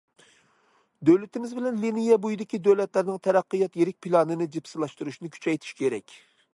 [1.09, 6.23] دۆلىتىمىز بىلەن لىنىيە بويىدىكى دۆلەتلەرنىڭ تەرەققىيات يىرىك پىلانىنى جىپسىلاشتۇرۇشنى كۈچەيتىش كېرەك.